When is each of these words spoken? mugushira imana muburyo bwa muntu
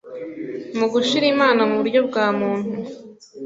mugushira 0.77 1.25
imana 1.33 1.61
muburyo 1.69 1.99
bwa 2.07 2.25
muntu 2.39 2.73